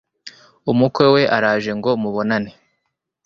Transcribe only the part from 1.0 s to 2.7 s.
we araje ngo mubonane